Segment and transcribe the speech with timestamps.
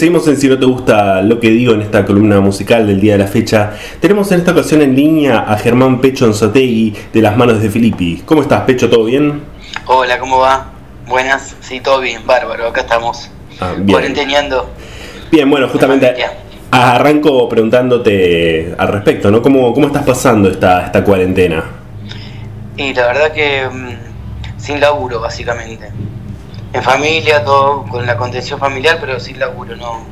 [0.00, 3.12] seguimos en Si no te gusta lo que digo en esta columna musical del día
[3.12, 3.72] de la fecha.
[4.00, 8.22] Tenemos en esta ocasión en línea a Germán Pecho Anzotegui de las manos de Filippi.
[8.24, 8.88] ¿Cómo estás, Pecho?
[8.88, 9.42] ¿Todo bien?
[9.84, 10.70] Hola, ¿cómo va?
[11.06, 13.30] Buenas, sí, todo bien, bárbaro, acá estamos.
[13.60, 13.90] Ah, bien.
[13.90, 14.70] Cuarenteneando.
[15.30, 16.14] Bien, bueno, justamente
[16.70, 19.42] arranco preguntándote al respecto, ¿no?
[19.42, 21.62] ¿Cómo, cómo estás pasando esta, esta cuarentena?
[22.78, 25.90] Y la verdad que mm, sin laburo, básicamente.
[26.72, 30.04] En familia, todo con la contención familiar, pero sin laburo, no.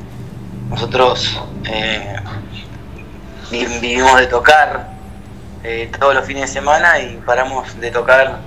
[0.70, 2.16] Nosotros eh,
[3.50, 4.88] vi- vivimos de tocar
[5.64, 8.38] eh, todos los fines de semana y paramos de tocar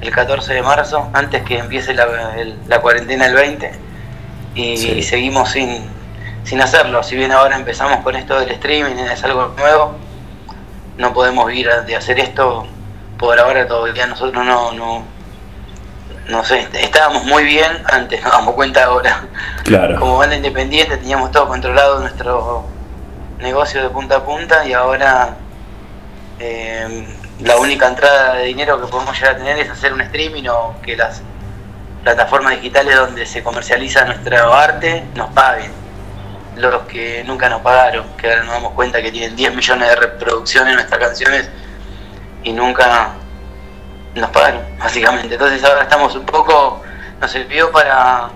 [0.00, 3.72] el 14 de marzo, antes que empiece la, el- la cuarentena el 20.
[4.54, 5.02] Y, Sí.
[5.02, 5.84] seguimos sin,
[6.44, 7.02] sin hacerlo.
[7.02, 9.96] Si bien ahora empezamos con esto del streaming, es algo nuevo,
[10.98, 12.66] no podemos vivir de hacer esto
[13.18, 15.02] por ahora todavía nosotros no, no,
[16.28, 19.24] no sé, estábamos muy bien antes, nos damos cuenta ahora.
[19.64, 19.98] Claro.
[20.00, 22.64] Como banda independiente teníamos todo controlado nuestro
[23.38, 25.36] negocio de punta a punta y ahora
[26.38, 27.06] eh,
[27.40, 30.76] la única entrada de dinero que podemos llegar a tener es hacer un streaming o
[30.82, 31.22] que las
[32.02, 35.72] plataformas digitales donde se comercializa nuestro arte nos paguen.
[36.56, 39.96] Los que nunca nos pagaron, que ahora nos damos cuenta que tienen 10 millones de
[39.96, 41.50] reproducciones nuestras canciones
[42.44, 43.14] y nunca
[44.14, 45.34] nos pagaron, básicamente.
[45.34, 46.82] Entonces ahora estamos un poco,
[47.20, 48.28] nos sirvió para,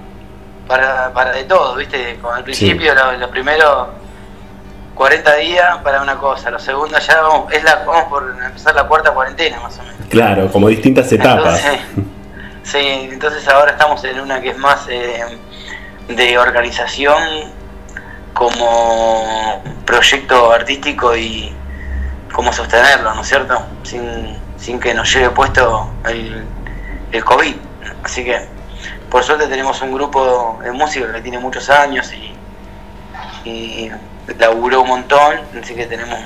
[0.66, 2.16] para, para de todo, ¿viste?
[2.20, 3.88] Como al principio, lo- los primeros
[4.94, 8.84] 40 días para una cosa, los segundos ya vamos, es la, vamos por empezar la
[8.84, 9.96] cuarta cuarentena más o menos.
[10.08, 11.62] Claro, como distintas etapas.
[11.64, 11.80] Entonces,
[12.64, 15.20] sí, entonces ahora estamos en una que es más eh,
[16.08, 17.16] de organización
[18.34, 21.52] como proyecto artístico y
[22.32, 23.60] cómo sostenerlo, ¿no es cierto?
[23.82, 26.44] Sin, sin que nos lleve puesto el,
[27.12, 27.54] el COVID.
[28.04, 28.46] Así que,
[29.10, 32.34] por suerte, tenemos un grupo de músicos que tiene muchos años y,
[33.48, 33.90] y
[34.38, 36.18] laburó un montón, así que tenemos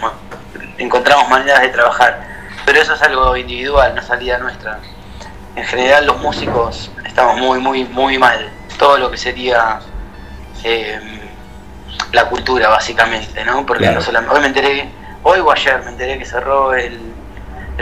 [0.79, 2.21] encontramos maneras de trabajar.
[2.65, 4.79] Pero eso es algo individual, no salida nuestra.
[5.57, 8.49] En general, los músicos estamos muy, muy, muy mal.
[8.79, 9.81] Todo lo que sería
[10.65, 10.99] eh,
[12.13, 13.67] la cultura, básicamente, ¿no?
[13.67, 13.99] Porque Claro.
[13.99, 14.89] no solamente, hoy me enteré,
[15.23, 16.99] hoy o ayer me enteré que cerró el,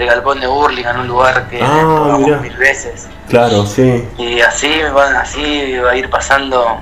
[0.00, 3.08] el galpón de Burlingame, un lugar que Ah, mil veces.
[3.28, 4.06] Claro, sí.
[4.18, 6.80] Y así, van- así va a ir pasando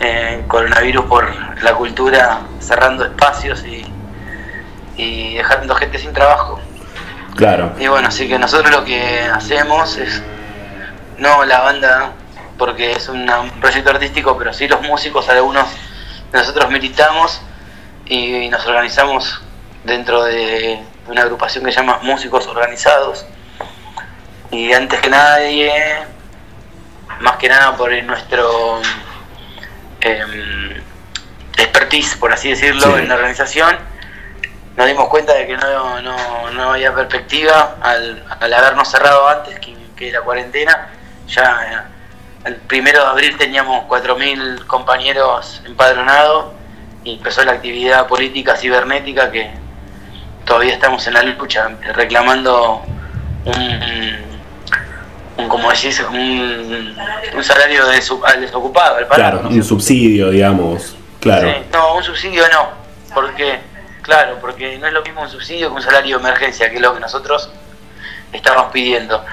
[0.00, 1.28] eh, coronavirus por
[1.62, 3.84] la cultura, cerrando espacios y,
[4.96, 6.60] y dejando gente sin trabajo.
[7.36, 7.72] Claro.
[7.78, 10.22] Y bueno, así que nosotros lo que hacemos es,
[11.18, 12.12] no la banda,
[12.58, 15.66] porque es una- un proyecto artístico, pero sí los músicos, algunos
[16.32, 17.40] de nosotros militamos
[18.06, 19.40] y, nos organizamos
[19.84, 23.26] dentro de una agrupación que se llama Músicos Organizados.
[24.50, 25.72] Y antes que nadie,
[27.20, 28.80] más que nada por nuestro
[30.00, 30.82] em,
[31.56, 33.02] expertise, por así decirlo, Sí.
[33.02, 33.76] en la organización,
[34.76, 39.58] nos dimos cuenta de que no, no, no había perspectiva al, al habernos cerrado antes
[39.60, 40.88] que, que la cuarentena.
[41.28, 41.60] Ya
[42.44, 46.52] eh, el primero de abril teníamos 4.000 compañeros empadronados
[47.04, 49.50] y empezó la actividad política cibernética que
[50.44, 52.82] todavía estamos en la lucha, reclamando
[53.44, 54.16] un,
[55.38, 56.96] un como decís, un,
[57.34, 59.38] un salario de su- al desocupado, al parado.
[59.40, 59.56] Claro, ¿no?
[59.56, 60.96] un subsidio, digamos.
[61.20, 61.48] Claro.
[61.48, 62.70] Sí, no, un subsidio no,
[63.14, 63.60] porque,
[64.02, 66.82] claro, porque no es lo mismo un subsidio que un salario de emergencia, que es
[66.82, 67.50] lo que nosotros
[68.32, 69.24] estamos pidiendo.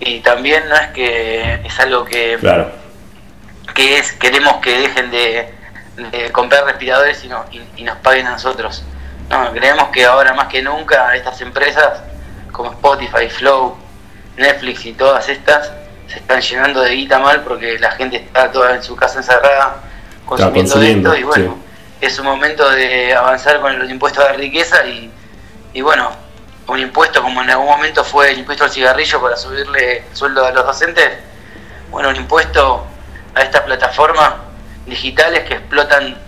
[0.00, 2.70] Y también no es que es algo que, Claro.
[3.74, 5.54] que es queremos que dejen de,
[6.10, 8.82] de comprar respiradores y, no- y- y nos paguen a nosotros.
[9.32, 12.02] No, creemos que ahora más que nunca estas empresas
[12.52, 13.74] como Spotify, Flow,
[14.36, 15.72] Netflix y todas estas
[16.06, 19.76] se están llenando de guita mal porque la gente está toda en su casa encerrada
[20.26, 21.56] consumiendo, esto y bueno,
[22.02, 25.10] es un momento de avanzar con los impuestos de riqueza y,
[25.72, 26.10] y bueno,
[26.66, 30.44] un impuesto como en algún momento fue el impuesto al cigarrillo para subirle el sueldo
[30.44, 31.10] a los docentes,
[31.90, 32.86] bueno, un impuesto
[33.34, 34.34] a estas plataformas
[34.84, 36.18] digitales que explotan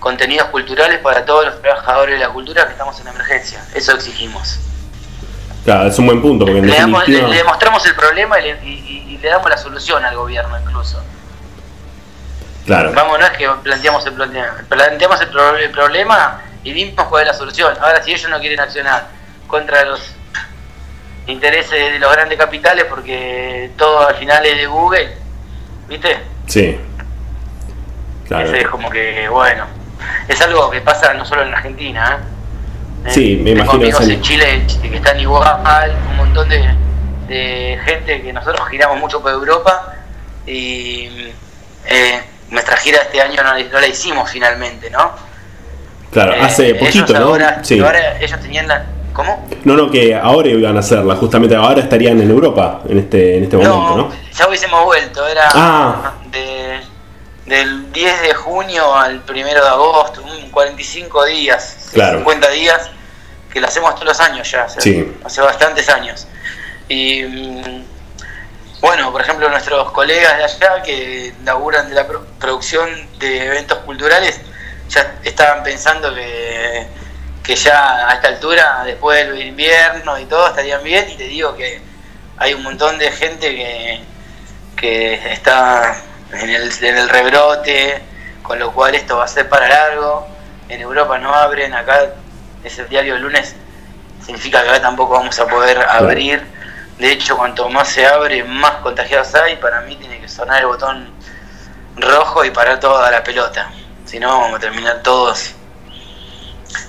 [0.00, 3.64] contenidos culturales para todos los trabajadores de la cultura que estamos en emergencia.
[3.74, 4.58] Eso exigimos.
[5.64, 8.40] Claro, es un buen punto, porque en Le, damos- le- definitiva- le demostramos el problema
[8.40, 11.00] y le, y- y- y le damos la solución al gobierno incluso.
[12.66, 12.92] Claro.
[12.94, 17.22] Vamos, no es que planteamos el, problema, planteamos el, pro- el problema y vimos cuál
[17.22, 17.74] es la solución.
[17.80, 19.08] Ahora, si ellos no quieren accionar
[19.46, 20.00] contra los
[21.26, 25.14] intereses de los grandes capitales, porque todo al final es de Google,
[25.88, 26.18] ¿viste?
[26.46, 26.78] Sí.
[28.28, 28.46] Claro.
[28.46, 29.66] Ese es como que, bueno,
[30.28, 32.40] es algo que pasa no solo en Argentina, ¿eh?
[33.08, 36.74] Sí, me Tengo imagino amigos en Chile que están igual, un montón de,
[37.28, 39.94] de gente que nosotros giramos mucho por Europa
[40.46, 41.30] y
[41.86, 42.20] eh,
[42.50, 45.12] nuestra gira este año no, la hicimos finalmente, ¿no?
[46.10, 47.26] Claro, eh, hace poquito, ¿no?
[47.26, 47.80] Ahora, sí.
[47.80, 48.84] ahora ellos tenían la...
[49.12, 49.48] ¿Cómo?
[49.64, 53.44] No, no, que ahora iban a hacerla, justamente ahora estarían en Europa en este, en
[53.44, 54.10] este momento, ¿no?
[54.32, 56.12] Ya hubiésemos vuelto, era ah.
[57.50, 62.18] De, del 10 de junio al 1 de agosto, 45 días, claro.
[62.18, 62.90] 50 días,
[63.52, 66.26] que lo hacemos todos los años ya, hace, hace bastantes años.
[66.88, 67.84] Y mm,
[68.80, 72.06] bueno, por ejemplo, nuestros colegas de allá que laburan de la
[72.38, 72.88] producción
[73.18, 74.40] de eventos culturales
[74.88, 76.86] ya estaban pensando que,
[77.42, 81.10] que ya a esta altura, después del invierno y todo, estarían bien.
[81.10, 81.80] Y te digo que
[82.38, 84.00] hay un montón de gente que,
[84.76, 88.02] que está en el, en el rebrote,
[88.42, 90.26] con lo cual esto va a ser para largo.
[90.68, 92.14] En Europa no abren, acá
[92.62, 93.56] es el diario del lunes,
[94.24, 96.42] significa que acá tampoco vamos a poder abrir
[97.00, 99.56] de hecho, cuanto más se abre, más contagiados hay.
[99.56, 101.08] Para mí tiene que sonar el botón
[101.96, 103.70] rojo y parar toda la pelota.
[104.04, 105.54] Si no, vamos a terminar todos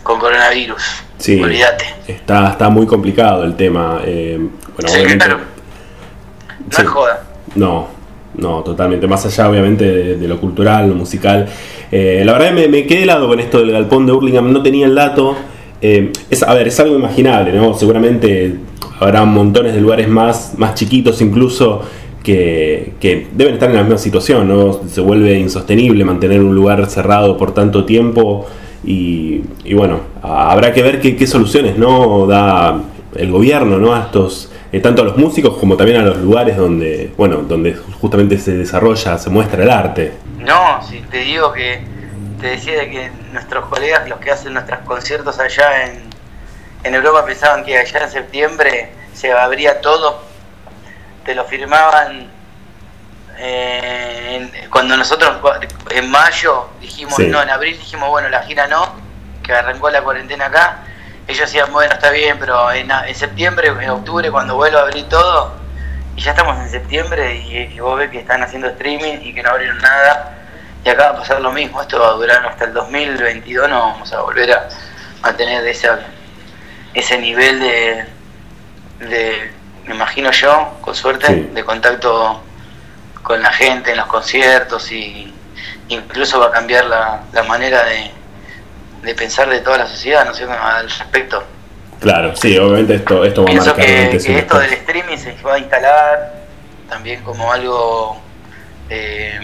[0.04, 0.84] con coronavirus.
[1.18, 1.96] Sí, Olvídate.
[2.08, 4.02] Está, está muy complicado el tema.
[4.04, 4.38] Eh,
[4.76, 7.24] bueno, obviamente, No es joda.
[7.56, 7.90] No,
[8.38, 9.08] no, totalmente.
[9.08, 11.48] Más allá, obviamente, de, lo cultural, lo musical.
[11.92, 14.52] Eh, la verdad me, me quedé helado con esto del galpón de Burlingame.
[14.52, 15.36] No tenía el dato.
[15.82, 17.74] Eh, es, a ver, es algo imaginable, ¿no?
[17.74, 18.56] Seguramente
[19.00, 21.82] habrá montones de lugares más, más chiquitos incluso
[22.24, 22.94] que,
[23.34, 24.82] deben estar en la misma situación, ¿no?
[24.88, 28.46] Se vuelve insostenible mantener un lugar cerrado por tanto tiempo
[28.84, 29.42] y,
[29.74, 32.80] bueno, habrá que ver qué, soluciones no da
[33.16, 33.94] el gobierno, ¿no?
[33.94, 37.74] A estos, eh, tanto a los músicos como también a los lugares donde, bueno, donde
[37.74, 40.14] justamente se desarrolla, se muestra el arte.
[40.38, 41.82] No, si te digo que
[42.40, 46.02] te decía de que nuestros colegas, los que hacen nuestros conciertos allá en,
[46.84, 50.22] en Europa pensaban que allá en septiembre se abría todo,
[51.24, 52.30] te lo firmaban
[53.38, 55.32] eh, cuando nosotros
[55.90, 58.94] en mayo dijimos no, en abril dijimos bueno, la gira no,
[59.44, 60.84] que arrancó la cuarentena acá,
[61.28, 65.54] ellos decían bueno, está bien, pero en, septiembre, en octubre, cuando vuelva a abrir todo,
[66.16, 69.52] y ya estamos en septiembre y, vos ves que están haciendo streaming y que no
[69.52, 70.38] abrieron nada,
[70.84, 73.80] y acá va a pasar lo mismo, esto va a durar hasta el 2022, no
[73.80, 74.68] vamos a volver a,
[75.24, 76.00] a tener esa
[76.94, 78.06] ese nivel de,
[79.00, 79.52] de,
[79.86, 82.44] me imagino yo, con suerte, de contacto
[83.24, 85.34] con la gente en los conciertos y
[85.90, 88.12] incluso va a cambiar la, la manera de,
[89.02, 91.44] de pensar de toda la sociedad, ¿no sé, al respecto.
[92.00, 95.56] Claro, sí, obviamente esto, esto va a marcar que, que esto del streaming se va
[95.56, 96.34] a instalar
[96.90, 98.20] también como algo
[98.90, 99.40] eh,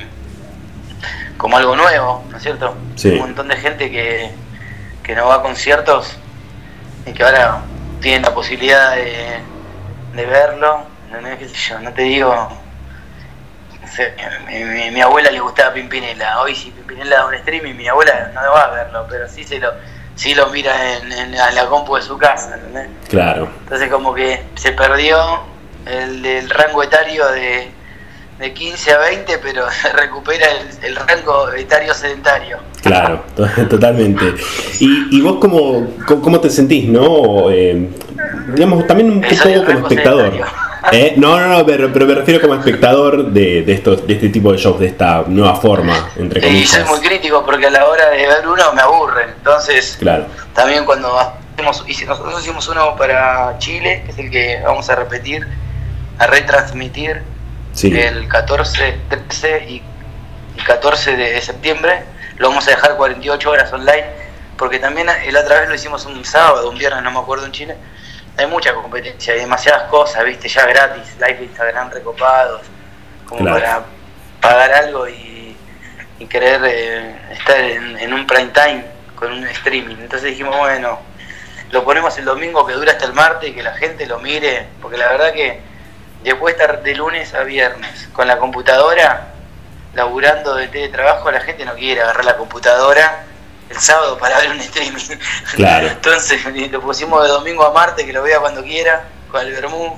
[1.37, 2.75] como algo nuevo, ¿no es cierto?
[3.05, 4.31] Un montón de gente que,
[5.03, 6.17] que no va a conciertos
[7.05, 7.61] y que ahora
[8.01, 9.39] tienen la posibilidad de,
[10.15, 11.79] de verlo, no, ¿Qué sé yo?
[11.79, 12.49] no te digo,
[14.47, 18.31] mi, mi, abuela le gustaba Pimpinela, hoy si Pimpinela da un stream y mi abuela
[18.33, 19.71] no va a verlo, pero sí se lo,
[20.15, 22.89] sí lo mira en, en, la compu de su casa, ¿entendés?
[23.09, 23.47] Claro.
[23.63, 25.17] Entonces como que se perdió
[25.85, 27.71] el, el rango etario de,
[28.39, 30.47] de 15 a 20, pero se recupera
[30.81, 32.59] el, rango etario sedentario.
[32.81, 33.23] Claro,
[33.69, 34.35] totalmente.
[34.79, 37.49] ¿Y, y vos cómo, cómo, te sentís, no?
[37.49, 37.89] Eh,
[38.53, 40.33] digamos, también un poco como espectador.
[40.91, 41.13] ¿Eh?
[41.17, 44.57] No, no, no, pero, me refiero como espectador de, de, estos, de este tipo de
[44.57, 46.69] shows, de esta nueva forma, entre comillas.
[46.69, 49.25] Sí, soy muy crítico porque a la hora de ver uno me aburre.
[49.37, 50.25] Entonces, claro.
[50.53, 55.47] también cuando hacemos, nosotros hicimos uno para Chile, que es el que vamos a repetir,
[56.19, 57.21] a retransmitir
[57.83, 59.83] el 14, 13 y,
[60.65, 62.03] 14 de septiembre.
[62.37, 64.05] Lo vamos a dejar 48 horas online,
[64.57, 67.51] porque también la otra vez lo hicimos un sábado, un viernes, no me acuerdo, en
[67.51, 67.75] Chile.
[68.37, 72.61] Hay mucha competencia, hay demasiadas cosas, viste, ya gratis, live de Instagram recopados,
[73.25, 73.83] como para
[74.41, 75.35] pagar algo y,
[76.29, 78.83] querer eh, estar en, en un prime time
[79.15, 79.95] con un streaming.
[79.95, 80.99] Entonces dijimos, bueno,
[81.71, 84.67] lo ponemos el domingo que dura hasta el martes y que la gente lo mire,
[84.81, 85.61] porque la verdad que
[86.23, 89.33] después estar de lunes a viernes con la computadora,
[89.93, 93.25] laburando de teletrabajo, la gente no quiere agarrar la computadora
[93.69, 95.17] el sábado para ver un streaming.
[95.55, 95.87] Claro.
[95.91, 99.97] Entonces lo pusimos de domingo a martes, que lo vea cuando quiera, con el Bermú.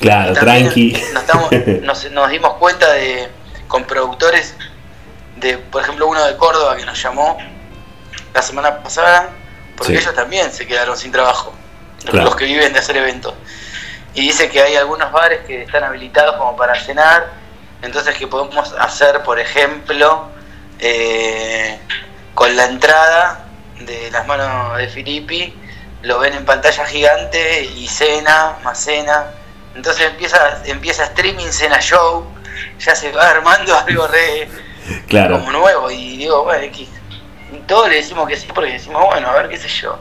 [0.00, 0.92] Claro, tranqui.
[1.82, 3.28] Nos, nos, dimos cuenta de
[3.68, 4.54] con productores
[5.36, 7.38] de, por ejemplo, uno de Córdoba que nos llamó
[8.32, 9.30] la semana pasada,
[9.76, 11.52] porque ellos también se quedaron sin trabajo,
[12.12, 13.34] los que viven de hacer eventos
[14.14, 17.32] y dice que hay algunos bares que están habilitados como para cenar,
[17.82, 20.28] entonces que podemos hacer, por ejemplo,
[20.78, 21.78] eh,
[22.34, 23.44] con la entrada
[23.80, 25.54] de las manos de Filippi,
[26.02, 29.26] lo ven en pantalla gigante y cena, más cena,
[29.74, 32.26] entonces empieza, empieza streaming, cena show,
[32.78, 34.48] ya se va armando algo re,
[35.08, 35.38] Claro.
[35.38, 35.90] como nuevo.
[35.90, 36.88] Y digo, bueno, X.
[37.52, 39.98] Y todos le decimos que sí porque decimos, bueno, a ver qué sé yo.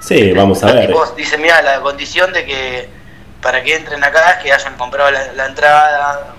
[0.00, 0.94] Sí, vamos a ver.
[1.16, 2.88] dicen, mira, la condición de que
[3.42, 6.34] para que entren acá es que hayan comprado la, la entrada,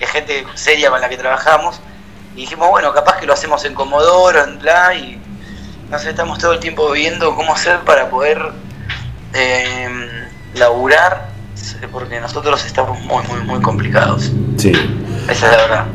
[0.00, 1.80] es gente seria con la que trabajamos.
[2.36, 5.18] Y dijimos, bueno, capaz que lo hacemos en Comodoro, en bla, y
[5.90, 8.40] no sé, estamos todo el tiempo viendo cómo hacer para poder
[9.34, 9.88] eh,
[10.54, 11.28] laburar,
[11.90, 14.32] porque nosotros estamos muy, muy, muy complicados.
[14.56, 14.72] Sí.
[15.28, 15.86] Esa es la verdad.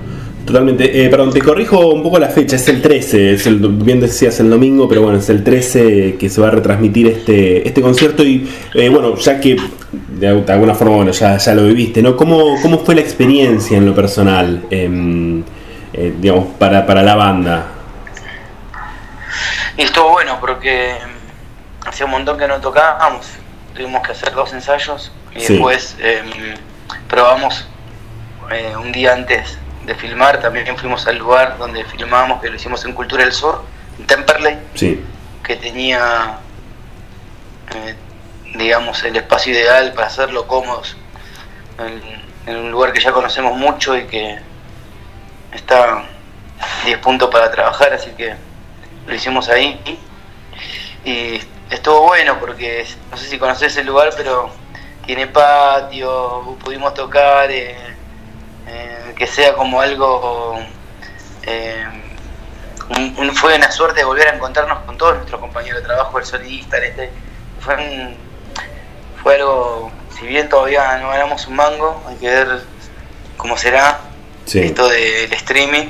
[0.48, 1.03] Totalmente.
[1.03, 2.56] Eh, perdón, te corrijo un poco la fecha.
[2.56, 3.34] Es el 13.
[3.34, 6.51] Es el, bien decías el domingo, pero bueno, es el 13 que se va a
[6.51, 8.24] retransmitir este, este concierto.
[8.24, 9.58] Y eh, bueno, ya que
[9.91, 12.15] de, de alguna forma, bueno, ya, ya lo viviste, ¿no?
[12.15, 15.44] ¿Cómo, ¿Cómo fue la experiencia en lo personal, em,
[15.97, 17.65] eh, digamos, para, para la banda?
[19.77, 20.95] Y estuvo bueno porque
[21.83, 23.27] mm, hacía un montón que no tocábamos,
[23.75, 25.53] tuvimos que hacer dos ensayos y Sí.
[25.53, 26.55] después eh,
[27.07, 27.67] probamos
[28.51, 32.83] eh, un día antes de filmar, también fuimos al lugar donde filmábamos, que lo hicimos
[32.85, 33.63] en Cultura del Sur,
[33.99, 35.03] en Temperley, Sí,
[35.43, 36.39] que tenía,
[37.73, 37.95] eh,
[38.55, 40.97] digamos, el espacio ideal para hacerlo cómodos,
[41.79, 42.01] en,
[42.51, 44.39] en un lugar que ya conocemos mucho y que
[45.51, 46.03] está
[46.85, 48.35] 10 puntos para trabajar, así que
[49.07, 49.79] lo hicimos ahí.
[51.05, 54.49] Y estuvo bueno porque no sé si conoces el lugar, pero
[55.05, 57.75] tiene patio, pudimos tocar, eh,
[58.67, 60.59] eh, que sea como algo...
[61.43, 61.85] eh,
[62.89, 66.25] un- fue una suerte de volver a encontrarnos con todos nuestros compañeros de trabajo, el
[66.25, 67.11] sonidista, el este.
[67.59, 68.15] Fue, un-
[69.21, 72.61] fue algo, si bien todavía no ganamos un mango, hay que ver
[73.37, 73.99] cómo será
[74.47, 74.59] sí.
[74.61, 75.89] esto del streaming,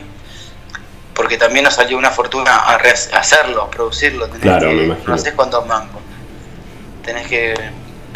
[1.13, 2.75] porque también nos salió una fortuna a
[3.13, 4.25] hacerlo, a producirlo.
[4.27, 5.07] Tenés Claro, que- me imagino.
[5.09, 6.01] No sé cuántos mangos.
[7.05, 7.53] Tenés que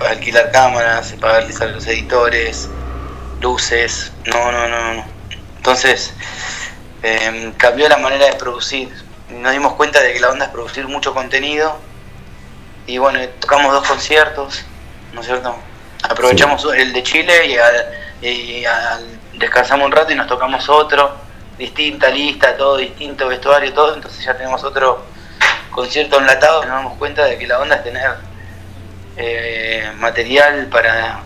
[0.10, 2.68] alquilar cámaras, pagarles a los editores,
[3.40, 4.12] luces.
[4.26, 4.94] No, no, no.
[4.96, 5.06] no.
[5.58, 6.14] Entonces,
[7.04, 8.90] eh, cambió la manera de producir.
[9.30, 11.80] Nos dimos cuenta de que la onda es producir mucho contenido.
[12.88, 14.64] Y bueno, tocamos dos conciertos,
[15.14, 15.56] ¿no es cierto?
[16.04, 17.88] Aprovechamos el de Chile y, al-
[18.22, 21.12] y al- descansamos un rato y nos tocamos otro.
[21.58, 23.94] Distinta lista, todo distinto, vestuario, todo.
[23.96, 25.04] Entonces ya tenemos otro
[25.72, 28.12] concierto enlatado y nos damos cuenta de que la onda es tener
[29.18, 31.20] eh, material para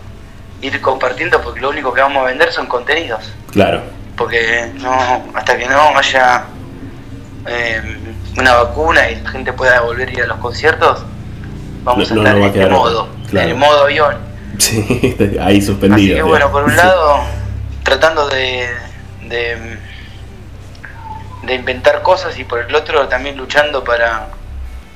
[0.60, 3.82] ir compartiendo porque lo único que vamos a vender son contenidos Claro.
[4.16, 6.44] porque no hasta que no haya
[7.46, 7.82] eh,
[8.38, 11.04] una vacuna y la gente pueda volver a ir a los conciertos
[11.84, 13.46] vamos No- a estar no va a en este quedar modo claro.
[13.46, 14.16] en el modo avión
[14.58, 16.16] Sí, ahí así suspendido.
[16.16, 17.20] que bueno por un lado
[17.86, 18.68] tratando de,
[21.42, 24.26] de inventar cosas y por el otro también luchando para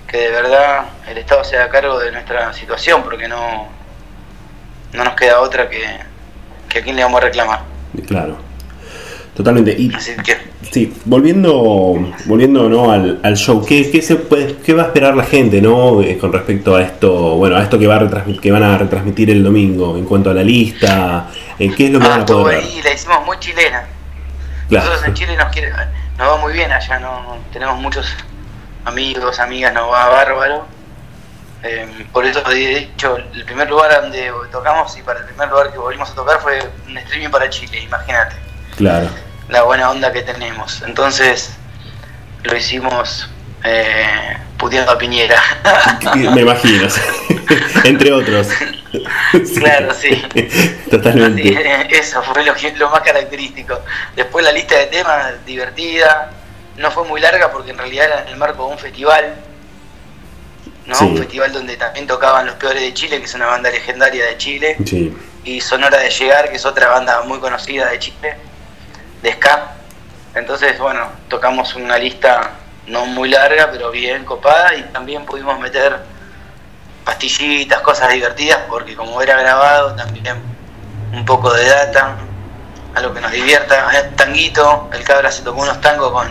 [0.09, 3.69] que de verdad el Estado se haga cargo de nuestra situación porque no
[4.93, 6.01] no nos queda otra que,
[6.69, 7.61] que a quién le vamos a reclamar
[8.09, 8.50] Claro.
[9.41, 9.75] Totalmente.
[9.79, 10.37] Y así que
[10.71, 11.95] Sí, volviendo,
[12.27, 12.93] volviendo ¿no?
[12.93, 16.03] al, al show, ¿qué, qué se puede, qué va a esperar la gente ¿no?
[16.03, 19.31] Eh, con respecto a esto, bueno, a esto que va a que van a retransmitir
[19.31, 21.29] el domingo, en cuanto a la lista,
[21.59, 22.65] eh, qué es lo que Ah, van a poder ver?
[22.65, 23.85] ahí, la hicimos muy chilena.
[24.69, 24.85] Claro.
[24.87, 25.71] Nosotros en Chile nos quiere,
[26.19, 28.15] nos va muy bien allá, no tenemos muchos
[28.85, 30.67] amigos, amigas, nos va bárbaro.
[31.63, 35.73] Eh, por eso de hecho el primer lugar donde tocamos y para el primer lugar
[35.73, 38.37] que volvimos a tocar fue un streaming para Chile, imagínate
[38.77, 39.09] Claro,
[39.51, 40.83] la buena onda que tenemos.
[40.87, 41.51] Entonces
[42.43, 43.29] lo hicimos
[43.65, 45.41] eh, puteando a Piñera.
[46.35, 46.89] me imagino,
[47.85, 48.49] entre otros.
[49.57, 50.21] Claro, sí.
[50.91, 51.97] Totalmente.
[51.97, 53.79] Eso fue lo, que- lo más característico.
[54.17, 56.33] Después la lista de temas divertida,
[56.77, 59.37] no fue muy larga porque en realidad era en el marco de un festival,
[60.87, 60.95] ¿no?
[60.97, 61.05] Sí.
[61.05, 64.37] Un festival donde también tocaban Los Peores de Chile, que es una banda legendaria de
[64.39, 68.37] Chile, Sí, y Sonora de Llegar, que es otra banda muy conocida de Chile,
[69.23, 69.73] de ska.
[70.35, 72.51] Entonces, bueno, tocamos una lista
[72.87, 75.99] no muy larga, pero bien copada, y también pudimos meter
[77.05, 80.37] pastillitas, cosas divertidas, porque como era grabado, también
[81.13, 82.17] un poco de data,
[82.95, 83.89] algo que nos divierta.
[83.99, 86.29] Eh, Tanguito, el cabra se tocó unos tangos con,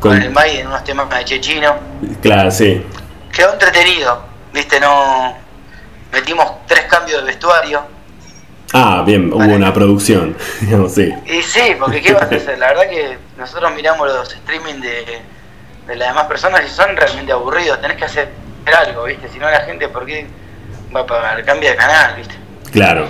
[0.00, 1.76] con, Con- el May en unos temas de Chechino.
[2.22, 2.86] claro, sí.
[3.32, 4.22] Quedó entretenido,
[4.52, 5.36] viste, no.
[6.12, 7.82] Metimos tres cambios de vestuario.
[8.72, 11.12] Ah, bien, hubo una producción, digamos, sí.
[11.26, 12.58] Y sí, porque ¿qué vas a hacer?
[12.58, 15.22] La verdad que nosotros miramos los streaming de,
[15.86, 17.80] de las demás personas y son realmente aburridos.
[17.80, 18.28] Tenés que hacer
[18.66, 19.28] algo, ¿viste?
[19.30, 20.26] Si no, la gente, ¿por qué
[20.94, 21.42] va a pagar?
[21.44, 22.34] Cambia de canal, ¿viste?
[22.70, 23.08] Claro,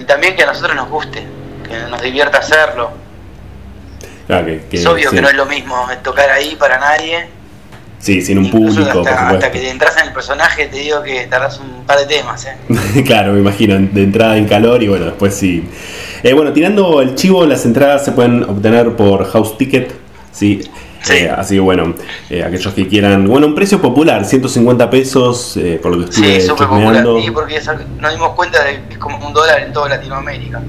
[0.00, 1.22] y también que a nosotros nos guste,
[1.68, 2.90] que nos divierta hacerlo.
[4.26, 5.16] claro que, que- es obvio sí.
[5.16, 7.28] que no es lo mismo tocar ahí para nadie
[7.98, 9.46] Sí, sin un Incluso público, por hasta, supuesto.
[9.46, 12.46] hasta que te entras en el personaje te digo que tardas un par de temas,
[12.46, 13.02] ¿eh?
[13.06, 15.68] claro, me imagino, de entrada en calor y bueno, después sí.
[16.22, 19.92] Eh, bueno, tirando el chivo, las entradas se pueden obtener por House Ticket,
[20.32, 20.60] ¿sí?
[21.02, 21.14] Sí.
[21.14, 21.94] Eh, así que bueno,
[22.28, 26.40] eh, aquellos que quieran, bueno, un precio popular, 150 pesos, eh, por lo que estuve
[26.40, 27.04] Sí, súper popular.
[27.24, 27.60] Y porque
[28.00, 30.60] nos dimos cuenta de que es como un dólar en toda Latinoamérica.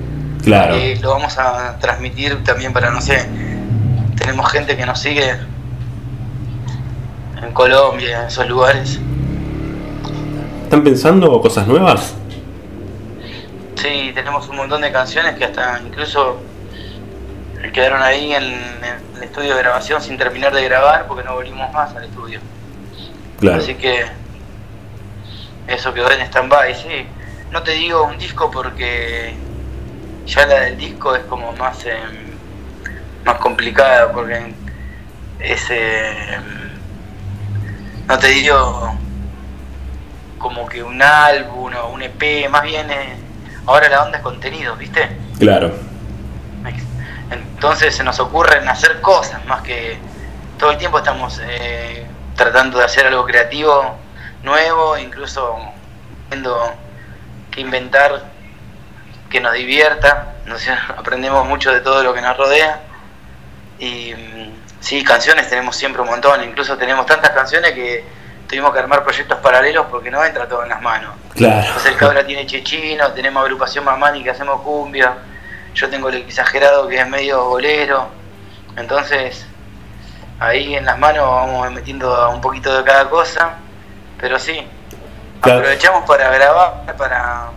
[0.44, 3.26] Claro, lo vamos a transmitir también para, no sé,
[4.18, 5.34] tenemos gente que nos sigue
[7.42, 9.00] en Colombia, en esos lugares.
[10.64, 12.14] ¿están pensando cosas nuevas?
[13.76, 16.38] Sí, tenemos un montón de canciones que hasta incluso
[17.74, 21.72] quedaron ahí en, en el estudio de grabación sin terminar de grabar porque no volvimos
[21.74, 22.40] más al estudio.
[23.40, 24.06] Claro, Así que
[25.68, 27.08] eso quedó en stand-by, sí.
[27.52, 29.34] No te digo un disco porque
[30.26, 32.30] ya la del disco es como más em,
[33.26, 34.54] más complicada porque
[35.40, 36.59] es em,
[38.10, 38.98] no te digo
[40.40, 43.16] como que un álbum o un EP, más bien eh,
[43.68, 45.16] ahora la onda es contenido, ¿viste?
[45.38, 45.72] claro,
[47.30, 49.98] Entonces se nos ocurren hacer cosas, más que
[50.58, 53.96] todo el tiempo estamos eh, tratando de hacer algo creativo,
[54.42, 55.60] nuevo, incluso
[56.32, 56.74] viendo
[57.52, 58.24] que inventar
[59.30, 62.82] que nos divierta, no sé, aprendemos mucho de todo lo que nos rodea.
[63.78, 68.04] Y mm, sí, canciones tenemos siempre un montón, incluso tenemos tantas canciones que
[68.48, 71.12] tuvimos que armar proyectos paralelos porque no entra todo en las manos.
[71.36, 71.60] claro.
[71.68, 75.14] Entonces el cabra tiene chechino, tenemos agrupación mamani que hacemos cumbia,
[75.76, 78.08] yo tengo el exagerado que es medio bolero,
[78.76, 79.46] entonces
[80.40, 83.58] ahí en las manos vamos metiendo un poquito de cada cosa,
[84.20, 84.68] pero sí,
[85.42, 85.60] Claro.
[85.60, 87.52] aprovechamos para grabar, para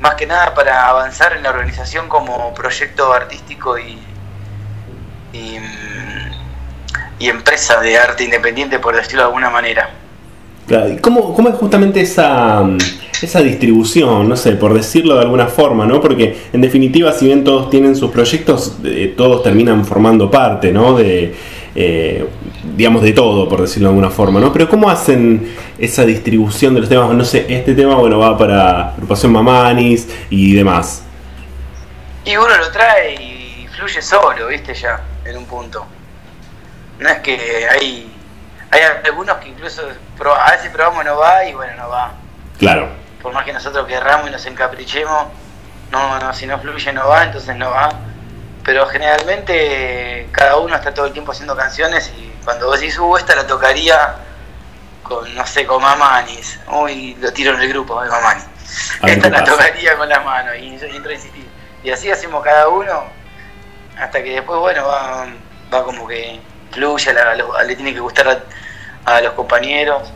[0.00, 4.00] más que nada para avanzar en la organización como proyecto artístico y,
[5.32, 5.58] y,
[7.18, 9.90] y empresa de arte independiente, por decirlo de alguna manera.
[10.68, 12.78] Claro, ¿y ¿Cómo, ¿Cómo es justamente esa, mm,
[13.22, 14.28] esa distribución?
[14.28, 16.00] No sé, por decirlo de alguna forma, ¿no?
[16.00, 20.94] Porque en definitiva, si bien todos tienen sus proyectos, eh, todos terminan formando parte, ¿no?
[20.94, 21.34] De,
[21.74, 22.26] eh,
[22.76, 24.52] digamos, de todo, por decirlo de alguna forma, ¿no?
[24.52, 27.10] Pero ¿cómo hacen esa distribución de los temas?
[27.14, 31.02] No sé, este tema, bueno, va para agrupación Mamanis y demás.
[32.26, 35.86] Y uno lo trae y fluye solo, viste, ya, en un punto.
[36.98, 38.12] No es que hay,
[38.70, 42.12] hay algunos que incluso a veces probamos no va y bueno, no va.
[42.58, 42.88] Claro,
[43.22, 45.28] Por más que nosotros querramos y nos encaprichemos,
[45.92, 47.88] no, no, si no fluye no va, entonces no va.
[48.64, 53.16] Pero generalmente cada uno está todo el tiempo haciendo canciones y cuando vos decís, uh,
[53.16, 54.16] esta la tocaría
[55.02, 56.58] con, no sé, con Mamanis.
[56.70, 58.42] Uy, lo tiro en el grupo, de Mamani.
[59.00, 59.52] A ver Esta la pasa.
[59.52, 61.48] tocaría con las manos y, y entro a insistir.
[61.82, 63.04] Y así hacemos cada uno
[63.98, 65.26] hasta que después, bueno, va,
[65.72, 70.12] va como que fluye, la- le tiene que gustar a, a los compañeros.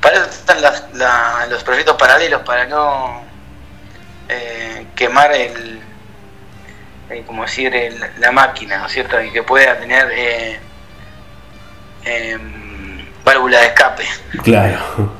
[0.00, 3.22] Para eso están las- la- los proyectos paralelos, para no
[4.28, 5.80] eh, quemar el,
[7.10, 9.20] eh, como decir, el- la máquina, ¿no es cierto?
[9.20, 10.60] Y que pueda tener eh,
[12.04, 14.04] em, válvula de escape.
[14.42, 15.12] claro.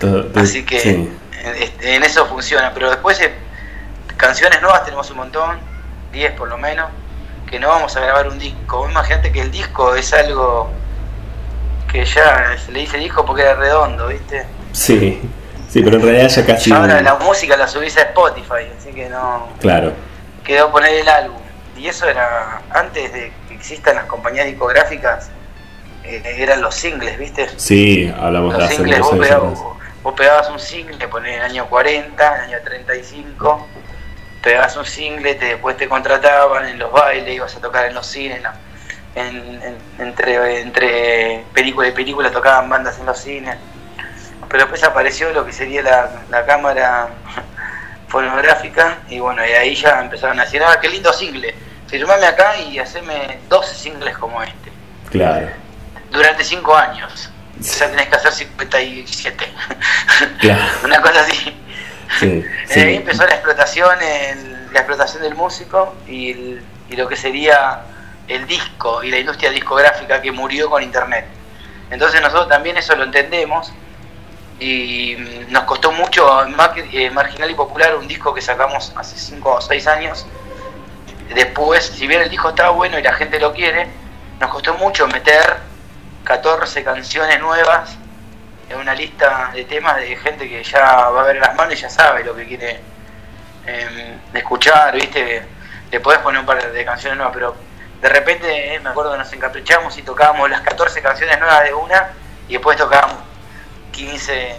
[0.36, 1.18] Así que sí.
[1.42, 2.72] en, en eso funciona.
[2.72, 3.34] Pero después eh,
[4.16, 5.58] canciones nuevas tenemos un montón,
[6.12, 6.88] 10 por lo menos,
[7.48, 8.88] que no vamos a grabar un disco.
[8.88, 10.70] Imagínate que el disco es algo
[11.90, 14.46] que ya se le dice disco porque era redondo, ¿viste?
[14.72, 15.20] Sí,
[15.68, 16.72] sí, pero en realidad ya casi.
[16.72, 19.92] Ahora la música la subís a Spotify, así que no Claro,
[20.44, 21.38] quedó poner el álbum.
[21.76, 25.30] Y eso era antes de que existan las compañías discográficas,
[26.04, 27.48] eh, eran los singles, ¿viste?
[27.56, 29.58] sí, hablamos de Los hace singles, vos pegabas,
[30.02, 33.66] vos pegabas un single, ponés en el año 40, en el año 35,
[34.42, 38.06] pegabas un single, te, después te contrataban en los bailes, ibas a tocar en los
[38.06, 38.50] cines, ¿no?
[39.14, 43.56] en, en- entre, entre película y película tocaban bandas en los cines.
[44.48, 47.08] Pero después apareció lo que sería la, la cámara
[48.08, 51.54] fonográfica y bueno, y ahí ya empezaron a decir, ah, qué lindo single,
[51.88, 54.72] firmame acá y haceme 12 singles como este,
[55.10, 55.48] Claro,
[56.10, 57.30] durante 5 años.
[57.60, 59.52] O sea, tenés que hacer 57.
[60.40, 61.56] claro, Una cosa así.
[62.18, 67.08] Sí, Eh, Ahí empezó la explotación, el- la explotación del músico y, el- y lo
[67.08, 67.80] que sería
[68.28, 71.26] el disco y la industria discográfica que murió con internet.
[71.90, 73.72] Entonces nosotros también eso lo entendemos
[74.60, 76.44] y mm, nos costó mucho
[76.92, 80.26] eh, Marginal y Popular un disco que sacamos hace 5 o 6 años.
[81.34, 83.86] Después, si bien el disco está bueno y la gente lo quiere,
[84.40, 85.56] nos costó mucho meter
[86.24, 87.96] 14 canciones nuevas
[88.68, 91.76] en una lista de temas de gente que ya va a ver las manos y
[91.76, 92.80] ya sabe lo que quiere
[93.66, 95.42] eh, escuchar, ¿viste?
[95.90, 97.56] Le podés poner un par de canciones nuevas, pero
[98.00, 101.74] de repente eh, me acuerdo que nos encaprichamos y tocábamos las 14 canciones nuevas de
[101.74, 102.10] una
[102.48, 103.16] y después tocábamos
[103.92, 104.56] 15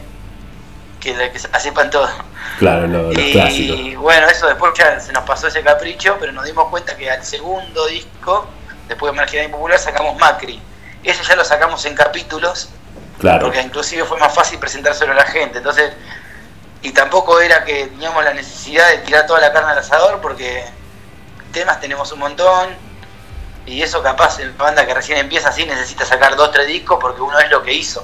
[0.99, 2.09] que, que sepan todo.
[2.57, 6.67] Claro, lo, y, bueno, eso después ya se nos pasó ese capricho, pero nos dimos
[6.69, 8.47] cuenta que al segundo disco,
[8.87, 10.61] después de Marginal y Popular, sacamos Macri.
[11.03, 12.69] Ese ya lo sacamos en capítulos,
[13.19, 13.45] claro.
[13.45, 15.59] porque inclusive fue más fácil presentárselo a la gente.
[15.59, 15.91] Entonces,
[16.81, 20.63] y tampoco era que teníamos la necesidad de tirar toda la carne al asador, porque
[21.51, 22.69] temas tenemos un montón,
[23.65, 27.21] y eso capaz en banda que recién empieza así necesita sacar dos, tres discos, porque
[27.21, 28.03] uno es lo que hizo.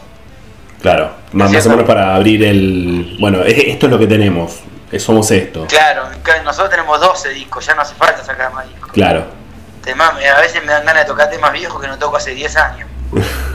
[0.82, 3.17] Claro, más, o menos para abrir el...
[3.19, 4.60] Bueno, esto es lo que tenemos,
[4.99, 5.65] somos esto.
[5.67, 6.10] Claro,
[6.43, 8.91] nosotros tenemos 12 discos, ya no hace falta sacar más discos.
[8.91, 9.25] Claro.
[9.86, 12.89] a veces me dan ganas de tocar temas viejos que no toco hace 10 años.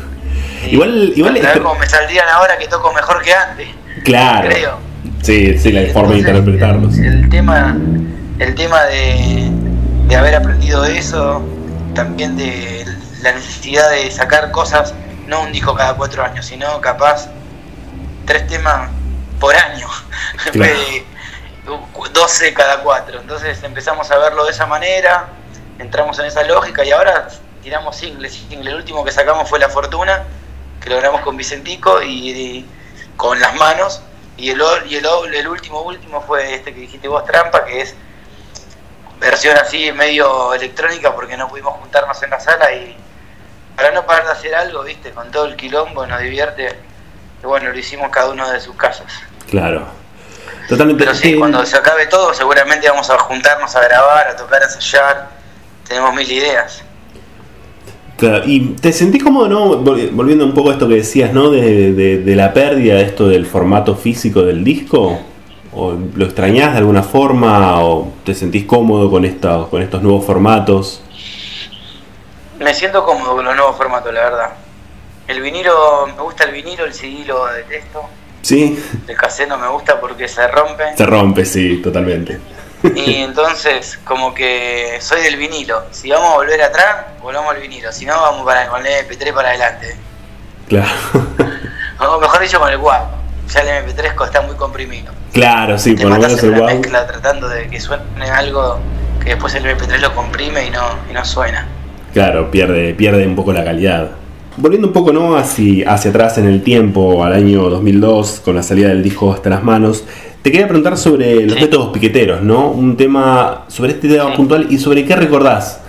[0.69, 3.69] igual, igual ver cómo me saldrían ahora que toco mejor que antes.
[4.05, 4.49] Claro.
[4.49, 4.79] Creo.
[5.23, 6.99] Sí, sí, la forma de interpretarlos.
[6.99, 7.77] El tema,
[8.39, 9.51] el tema de,
[10.09, 11.43] de haber aprendido eso,
[11.95, 12.85] también de
[13.23, 14.95] la necesidad de sacar cosas
[15.27, 17.29] no un disco cada cuatro años, sino capaz
[18.27, 18.91] tres temas
[19.39, 19.87] por año,
[22.13, 23.21] 12 cada cuatro.
[23.21, 25.29] Entonces empezamos a verlo de esa manera,
[25.79, 27.29] entramos en esa lógica y ahora
[27.63, 28.45] tiramos singles.
[28.51, 30.25] El último que sacamos fue La Fortuna,
[30.81, 32.67] que logramos con Vicentico y,
[33.17, 34.03] con las manos.
[34.37, 37.95] Y el, y el, el último último fue este que dijiste vos, Trampa, que es
[39.21, 42.97] versión así medio electrónica porque no pudimos juntarnos en la sala y
[43.77, 46.77] para no parar de hacer algo, viste, con todo el quilombo nos divierte.
[47.43, 49.13] Y bueno, lo hicimos cada uno de sus casas.
[49.49, 49.87] Claro.
[50.69, 51.03] Totalmente.
[51.05, 54.67] Pero sí, cuando se acabe todo, seguramente vamos a juntarnos a grabar, a tocar, a
[54.67, 55.29] ensayar.
[55.89, 56.83] Tenemos mil ideas.
[58.21, 59.77] Claro, y te sentís cómodo, ¿no?
[59.79, 61.51] Volviendo un poco a esto que decías, ¿no?
[61.51, 65.19] De, de, la pérdida de esto del formato físico del disco.
[65.73, 67.83] ¿O lo extrañás de alguna forma?
[67.83, 71.03] ¿O te sentís cómodo con, estos, con estos nuevos formatos?
[72.59, 74.51] Me siento cómodo con los nuevos formatos, la verdad.
[75.27, 78.03] El vinilo, me gusta el vinilo, el CD lo detesto.
[78.43, 78.79] Sí.
[79.09, 80.95] El cassette no me gusta porque se rompe.
[80.95, 82.39] Se rompe, sí, totalmente.
[82.95, 85.85] Y entonces, como que soy del vinilo.
[85.91, 87.93] Si vamos a volver atrás, volvamos al vinilo.
[87.93, 89.97] Si no, vamos para, con el MP3 para adelante.
[90.69, 90.91] Claro.
[92.03, 93.11] O mejor dicho, con el WAP.
[93.53, 95.13] Ya el MP3 está muy comprimido.
[95.35, 98.79] Claro, sí, por lo menos el mezcla tratando de que suene algo
[99.23, 101.67] que después el MP3 lo comprime y no, y no suena.
[102.15, 104.13] Claro, pierde, pierde un poco la calidad.
[104.57, 105.37] Volviendo un poco ¿no?
[105.37, 109.51] hacia, hacia atrás en el tiempo, al año 2002, con la salida del disco Hasta
[109.51, 110.05] las Manos,
[110.43, 112.71] te quería preguntar sobre los métodos piqueteros, ¿no?
[112.71, 115.81] Un tema sobre este tema puntual y sobre qué recordás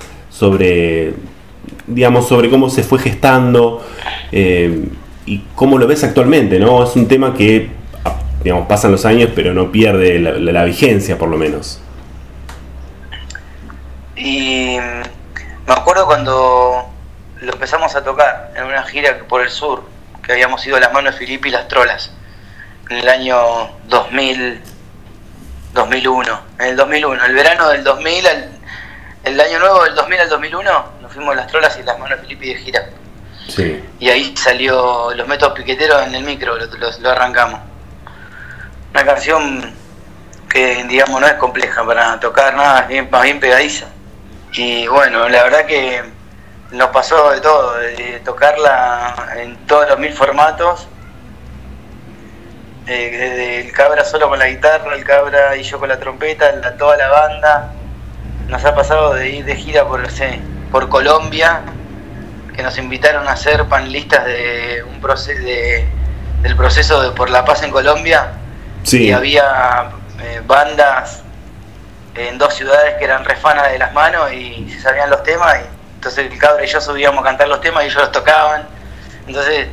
[0.41, 1.13] sobre,
[1.85, 3.85] digamos, sobre cómo se fue gestando
[4.31, 4.87] eh,
[5.25, 6.83] y cómo lo ves actualmente, ¿no?
[6.83, 7.69] Es un tema que,
[8.43, 11.79] digamos, pasan los años, pero no pierde la, la vigencia, por lo menos.
[14.15, 14.77] Y
[15.67, 16.85] me acuerdo cuando
[17.41, 19.83] lo empezamos a tocar en una gira por el sur,
[20.23, 22.13] que habíamos ido a las manos de Filipe y las Trolas,
[22.91, 24.61] en el año 2000,
[25.73, 26.41] 2001.
[26.59, 28.27] En el 2001, el verano del 2000,
[29.23, 32.27] el año nuevo del 2000 al 2001, nos fuimos las Trolas y las manos de
[32.27, 32.89] Filipe de gira.
[33.47, 33.81] Sí.
[33.99, 37.61] Y ahí salió Los Métodos Piqueteros en el micro, lo, arrancamos.
[38.91, 39.73] Una canción
[40.49, 43.85] que, digamos, no es compleja para tocar nada, bien, más bien pegadiza.
[44.53, 46.03] Y bueno, la verdad que
[46.71, 50.87] nos pasó de todo, de tocarla en todos los mil formatos,
[52.87, 56.75] eh, desde el cabra solo con la guitarra, el cabra y yo con la trompeta,
[56.77, 57.73] toda la banda.
[58.47, 60.01] Nos ha pasado de ir de gira por,
[60.71, 61.61] por Colombia,
[62.55, 67.61] que nos invitaron a ser panelistas de un proceso del proceso de por la paz
[67.61, 68.31] en Colombia.
[68.91, 71.21] Y había eh, bandas
[72.15, 75.59] en dos ciudades que eran refanas de las manos y se sabían los temas.
[75.59, 78.67] Y entonces el cabra y yo subíamos a cantar los temas y ellos los tocaban.
[79.27, 79.67] Entonces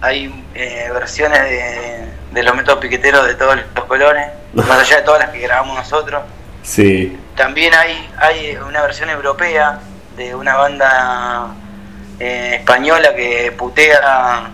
[0.00, 5.20] hay eh, versiones de, los métodos piqueteros de todos los colores, más allá de todas
[5.20, 6.22] las que grabamos nosotros.
[6.62, 7.18] Sí.
[7.36, 9.78] También hay, hay una versión europea
[10.16, 11.48] de una banda
[12.18, 14.50] eh, española que putea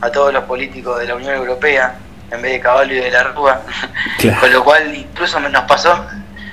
[0.00, 1.96] a todos los políticos de la Unión Europea
[2.30, 3.62] en vez de caballo y de la rúa.
[4.40, 6.06] Con lo cual incluso nos pasó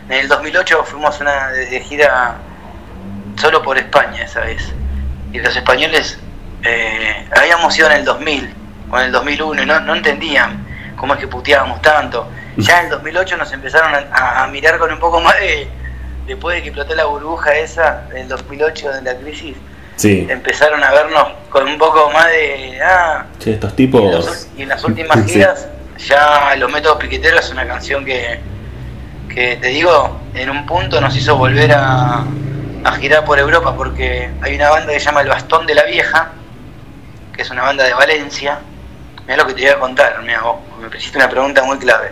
[0.08, 2.36] en el 2008 fuimos una de gira
[3.38, 4.72] solo por España esa vez.
[5.34, 6.20] Y los españoles
[6.64, 8.54] eh, habíamos ido en el 2000
[8.92, 10.65] o en el 2001 y no, no entendían
[10.96, 12.28] cómo es que puteábamos tanto.
[12.58, 15.68] Ya en el 2008 nos empezaron a, mirar con un poco más de...
[16.28, 19.56] Después de que explotó la burbuja esa, en el 2008 de la crisis,
[19.96, 20.26] sí.
[20.28, 22.80] empezaron a vernos con un poco más de...
[22.84, 24.48] Ah, estos tipos...
[24.58, 25.68] Y en, las últimas giras,
[26.00, 28.40] ya Los Métodos Piqueteros es una canción que
[29.36, 32.24] que te digo, en un punto nos hizo volver a,
[32.86, 35.84] a girar por Europa porque hay una banda que se llama El Bastón de la
[35.84, 36.32] Vieja,
[37.36, 38.60] que es una banda de Valencia.
[39.28, 42.12] Mira lo que te voy a contar, mira, vos, me hiciste una pregunta muy clave.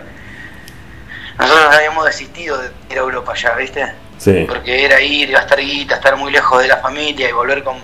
[1.38, 3.92] Nosotros habíamos desistido de ir a Europa ya, ¿viste?
[4.18, 4.44] Sí.
[4.48, 7.76] Porque era ir, gastar guita, estar muy lejos de la familia y volver con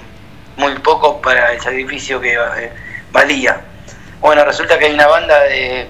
[0.56, 2.72] muy poco para el sacrificio que eh,
[3.12, 3.60] valía.
[4.20, 5.88] Bueno, resulta que hay una banda de,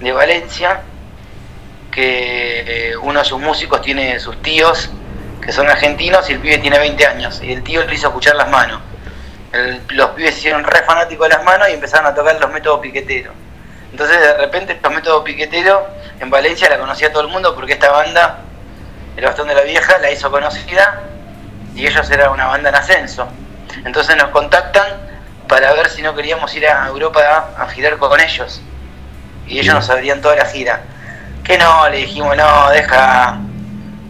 [0.00, 0.80] de Valencia
[1.92, 4.90] que eh, uno de sus músicos tiene sus tíos
[5.40, 8.34] que son argentinos y el pibe tiene 20 años y el tío le hizo escuchar
[8.36, 8.80] las manos.
[9.54, 12.50] El- los pibes se hicieron re fanáticos de las manos y empezaron a tocar los
[12.50, 13.32] métodos piqueteros.
[13.90, 15.80] Entonces de repente los métodos piqueteros
[16.20, 18.38] en Valencia la conocía todo el mundo porque esta banda,
[19.16, 21.02] el Bastón de la Vieja, la hizo conocida
[21.76, 23.28] y ellos eran una banda en ascenso.
[23.84, 24.86] Entonces nos contactan
[25.48, 27.20] para ver si no queríamos ir a Europa
[27.56, 28.60] a, a girar con ellos.
[29.46, 30.80] Y ellos nos abrían toda la gira.
[31.44, 33.36] Que no, le dijimos, no, deja,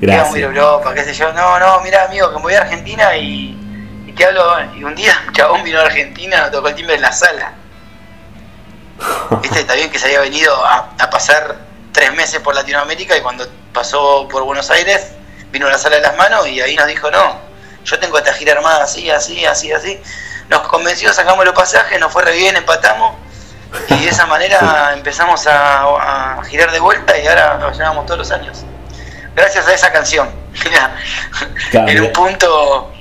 [0.00, 0.56] que vamos a ir a Gracias.
[0.56, 1.32] Europa, qué sé yo.
[1.32, 3.53] No, no, mira amigo, que me voy a Argentina y
[4.14, 4.74] te hablo.
[4.76, 7.52] Y un día un chabón vino a Argentina, nos tocó el timbre en la sala.
[9.42, 11.56] Este está bien que se había venido a, a pasar
[11.92, 15.12] tres meses por Latinoamérica y cuando pasó por Buenos Aires
[15.50, 17.38] vino a la sala de las manos y ahí nos dijo, no,
[17.84, 20.00] yo tengo esta gira armada así, así, así, así.
[20.48, 23.16] Nos convenció, sacamos los pasajes, nos fue re bien, empatamos
[23.88, 28.18] y de esa manera empezamos a, a girar de vuelta y ahora nos llevamos todos
[28.18, 28.64] los años.
[29.34, 30.30] Gracias a esa canción.
[30.64, 30.96] Mira,
[31.72, 32.93] en un punto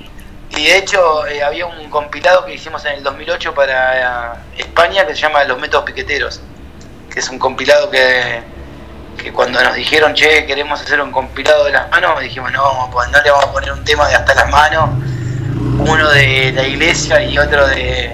[0.56, 5.06] y de hecho eh, había un compilado que hicimos en el 2008 para eh, España
[5.06, 6.40] que se llama Los Métodos Piqueteros,
[7.12, 8.42] que es un compilado que,
[9.22, 13.08] que cuando nos dijeron, che, queremos hacer un compilado de las manos, dijimos, no, pues
[13.10, 14.90] no le vamos a poner un tema de hasta las manos,
[15.78, 18.12] uno de la iglesia y otro de,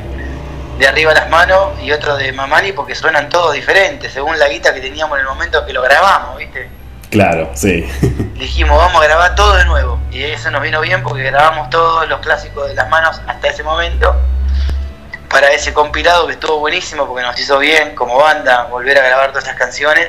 [0.79, 4.73] de arriba las manos y otro de Mamani, porque suenan todos diferentes, según la guita
[4.73, 6.69] que teníamos en el momento que lo grabamos, ¿viste?
[7.11, 7.87] Claro, sí.
[8.41, 12.09] dijimos vamos a grabar todo de nuevo y eso nos vino bien porque grabamos todos
[12.09, 14.17] los clásicos de las manos hasta ese momento
[15.29, 19.29] para ese compilado que estuvo buenísimo porque nos hizo bien como banda volver a grabar
[19.31, 20.09] todas esas canciones.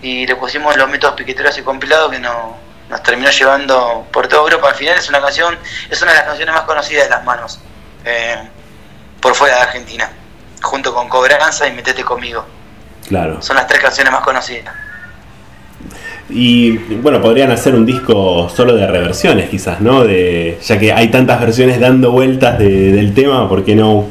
[0.00, 2.56] Y le pusimos los métodos piqueteros ese compilado que no-
[2.88, 4.70] nos terminó llevando por toda Europa.
[4.70, 5.58] Al final es una canción
[5.90, 7.60] es una de las canciones más conocidas de las manos
[8.06, 8.48] eh,
[9.20, 10.10] por fuera de Argentina.
[10.62, 12.46] Junto con Cobranza y Metete conmigo.
[13.08, 13.42] Claro.
[13.42, 14.72] son las tres canciones más conocidas
[16.34, 20.04] Y bueno, podrían hacer un disco solo de reversiones, quizás, ¿no?
[20.04, 24.06] De, ya que hay tantas versiones dando vueltas de- del tema, ¿por qué no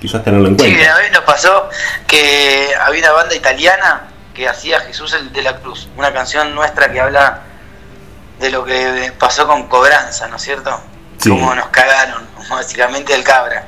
[0.00, 0.82] quizás tenerlo en Sí, cuenta?
[0.92, 1.68] una vez nos pasó
[2.06, 6.90] que había una banda italiana que hacía Jesús el de la Cruz, una canción nuestra
[6.92, 7.40] que habla
[8.40, 10.80] de lo que pasó con Cobranza, ¿no es cierto?
[11.18, 11.28] Sí.
[11.30, 13.64] Cómo nos cagaron, básicamente el cabra.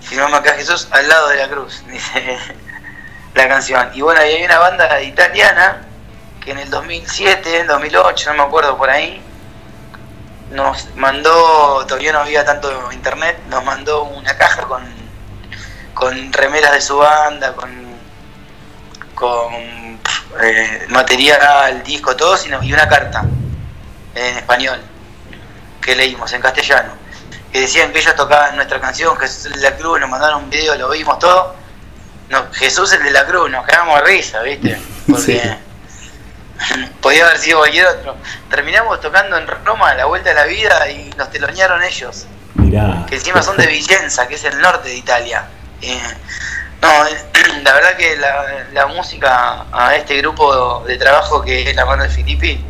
[0.00, 2.36] Firmamos acá Jesús al lado de la cruz, dice
[3.34, 3.90] la canción.
[3.94, 5.82] Y bueno, y hay una banda italiana
[6.44, 9.22] que en el 2007, en 2008, no me acuerdo por ahí,
[10.50, 14.84] nos mandó, todavía no había tanto internet, nos mandó una caja con,
[15.94, 17.70] con remeras de su banda, con,
[19.14, 19.54] con
[20.42, 23.24] eh, material, disco, todo, sino, y una carta
[24.14, 24.80] en español
[25.80, 26.92] que leímos en castellano.
[27.50, 30.50] Que decían que ellos tocaban nuestra canción, Jesús el de la Cruz, nos mandaron un
[30.50, 31.54] video, lo vimos todo.
[32.28, 34.80] No, Jesús el de la Cruz, nos quedamos de risa, ¿viste?
[35.10, 35.63] Porque
[37.00, 38.16] podía haber sido cualquier otro.
[38.50, 43.04] Terminamos tocando en Roma la vuelta de la vida y nos telonearon ellos, Mirá.
[43.08, 45.44] que encima son de Vicenza, que es el norte de Italia.
[45.82, 45.98] Eh,
[46.82, 47.16] no, eh,
[47.62, 52.02] la verdad que la, la música a este grupo de trabajo que es la mano
[52.02, 52.64] de Filippi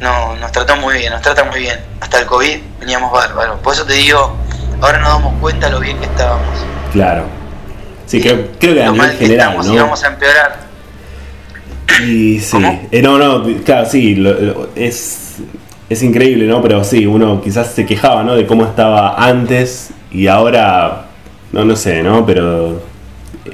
[0.00, 1.78] no, nos trató muy bien, nos trata muy bien.
[2.00, 3.60] Hasta el COVID veníamos bárbaros.
[3.60, 4.34] Por eso te digo,
[4.80, 6.58] ahora nos damos cuenta lo bien que estábamos.
[6.92, 7.26] Claro.
[8.06, 9.74] Sí, creo, creo que a lo nivel mal que general, estamos ¿no?
[9.74, 10.69] y vamos a empeorar.
[12.06, 12.58] Y sí.
[12.90, 15.36] Eh, no, no, claro, sí, lo- lo- es,
[15.88, 16.60] es increíble, ¿no?
[16.62, 18.34] Pero sí, uno quizás se quejaba, ¿no?
[18.34, 21.06] De cómo estaba antes y ahora,
[21.52, 22.24] no, no sé, ¿no?
[22.26, 22.82] Pero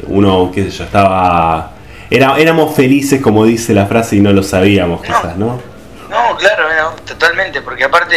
[0.09, 1.73] uno, qué sé yo, estaba...
[2.11, 5.61] Era, éramos felices, como dice la frase, y no lo sabíamos, quizás, ¿no?
[6.09, 8.17] No, claro, no, totalmente, porque aparte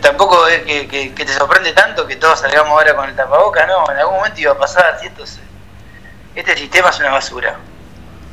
[0.00, 3.66] tampoco es que, que- que te sorprende tanto que todos salgamos ahora con el tapaboca,
[3.66, 5.40] no, en algún momento iba a pasar, si esto se-
[6.34, 7.56] este sistema es una basura.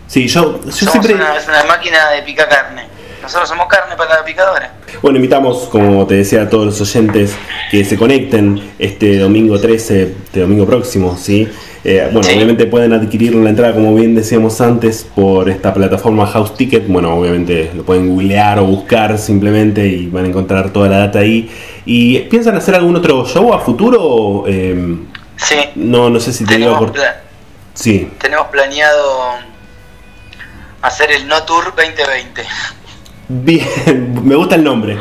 [0.08, 1.16] Sí, yo, yo Somos siempre...
[1.16, 2.84] una, es una máquina de picar carne.
[3.22, 4.72] Nosotros somos carne para la picadora.
[5.02, 7.36] Bueno, invitamos, como te decía, a todos los oyentes
[7.70, 11.48] que se conecten este domingo 13, este domingo próximo, ¿sí?
[11.84, 12.36] Eh, bueno, Sí.
[12.36, 16.88] obviamente pueden adquirir la entrada, como bien decíamos antes, por esta plataforma House Ticket.
[16.88, 21.20] Bueno, obviamente lo pueden googlear o buscar simplemente y van a encontrar toda la data
[21.20, 21.52] ahí.
[21.86, 24.46] ¿Y piensan hacer algún otro show a futuro?
[24.48, 24.98] Eh,
[25.36, 26.94] Sí, no, no sé si te digo por...
[27.76, 29.36] Sí, tenemos planeado
[30.82, 32.46] hacer el No Tour 2020.
[33.30, 34.98] Bien, me gusta el nombre.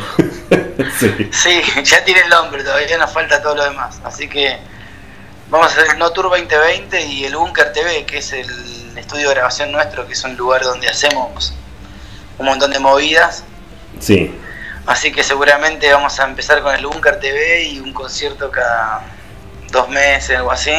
[0.98, 1.30] sí.
[1.32, 4.00] sí, ya tiene el nombre, todavía nos falta todo lo demás.
[4.04, 4.58] Así que
[5.48, 8.46] vamos a hacer el No Tour 2020 y el Bunker TV, que es el
[8.96, 11.54] estudio de grabación nuestro, que es un lugar donde hacemos
[12.38, 13.44] un montón de movidas.
[14.00, 14.34] Sí.
[14.86, 19.02] Así que seguramente vamos a empezar con el Bunker TV y un concierto cada
[19.70, 20.74] dos meses, algo así,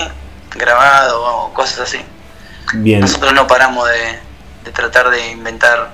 [0.55, 1.99] grabado o cosas así.
[2.73, 2.99] Bien.
[2.99, 4.26] Nosotros no paramos de,
[4.69, 5.89] tratar de inventar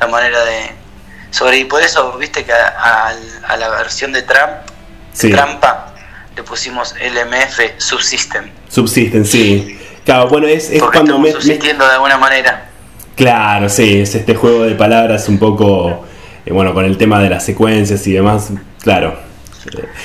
[0.00, 0.70] la manera de
[1.30, 3.12] sobre y por eso viste que a,
[3.58, 4.62] la versión de Trump
[5.18, 5.94] Trampa
[6.34, 8.50] le pusimos LMF Subsystem.
[8.68, 9.78] Subsystem, sí.
[10.04, 12.70] Claro, bueno, es, es cuando me, subsistiendo de alguna manera.
[13.16, 16.06] Claro, sí, es este juego de palabras un poco,
[16.44, 18.50] eh, bueno, con el tema de las secuencias y demás,
[18.82, 19.18] claro.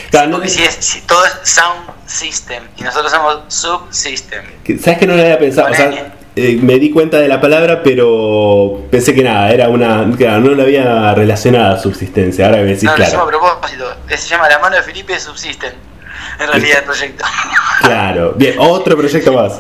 [0.10, 4.43] claro no, si, es, todo es Sound System y nosotros somos Subsystem.
[4.82, 5.69] ¿Sabes que no lo había pensado?
[5.71, 10.10] O sea, eh, me di cuenta de la palabra, pero pensé que nada, era una.
[10.15, 12.46] Claro, no lo había relacionado a subsistencia.
[12.46, 13.17] Ahora me decís, no, claro.
[13.17, 13.96] No, a propósito.
[14.08, 15.74] Se llama La mano de Felipe Subsisten.
[16.39, 17.26] En realidad, el proyecto.
[17.82, 19.60] Claro, bien, otro proyecto más.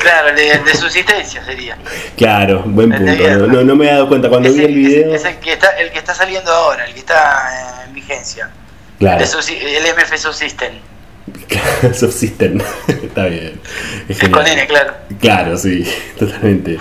[0.00, 1.76] Claro, de, subsistencia sería.
[2.16, 3.46] Claro, buen punto.
[3.46, 5.14] No, no, me he dado cuenta cuando vi el video.
[5.14, 8.50] Es, el, que está, el que está saliendo ahora, el que está en vigencia.
[8.98, 9.22] Claro.
[9.22, 10.80] El, MF Subsisten.
[11.94, 13.60] Subsisten, está bien.
[14.08, 14.94] Es, con N, claro.
[15.20, 15.86] Claro, sí,
[16.18, 16.78] totalmente.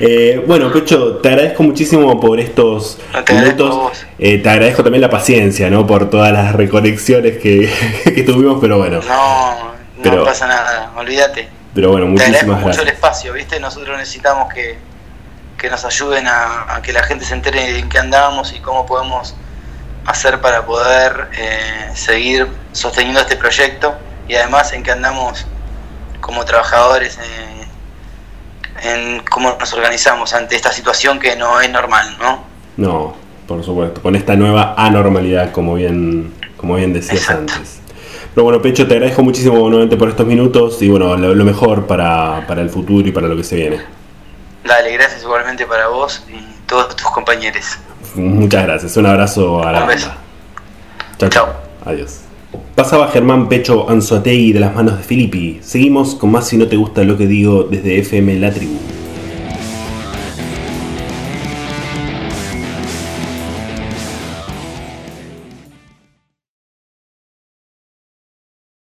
[0.00, 4.04] Eh, bueno, Pecho, te agradezco muchísimo por estos minutos.
[4.18, 5.86] Eh, te agradezco también la paciencia, ¿no?
[5.86, 7.70] Por todas las reconexiones que,
[8.04, 9.00] que tuvimos, pero bueno.
[9.06, 11.48] No, no pasa nada, olvídate.
[11.74, 13.58] Pero bueno, muchísimas te mucho el espacio, ¿viste?
[13.58, 14.76] Nosotros necesitamos que,
[15.58, 18.84] que nos ayuden a, a, que la gente se entere en qué andamos y cómo
[18.84, 19.34] podemos
[20.06, 23.94] hacer para poder eh, seguir sosteniendo este proyecto
[24.28, 25.46] y además en que andamos
[26.20, 27.18] como trabajadores
[28.82, 32.44] en cómo nos organizamos ante esta situación que no es normal, ¿no?
[32.76, 33.14] No,
[33.46, 37.80] por supuesto, con esta nueva anormalidad, como bien, como bien decías antes.
[38.34, 42.46] Pero bueno, Pecho, te agradezco muchísimo nuevamente por estos minutos y bueno, lo, mejor para,
[42.46, 43.82] para el futuro y para lo que se viene.
[44.64, 47.78] Dale, gracias igualmente para vos y todos tus compañeros.
[48.16, 48.96] Muchas gracias.
[48.96, 50.16] Un abrazo a la banda.
[51.18, 51.48] Chao, chao.
[51.84, 52.20] Adiós.
[52.74, 55.60] Pasaba Germán Pecho Anzuategui de las manos de Filippi.
[55.62, 58.78] Seguimos con más si no te gusta lo que digo desde FM La Tribu.